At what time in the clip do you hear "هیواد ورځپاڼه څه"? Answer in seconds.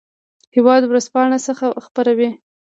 0.55-1.51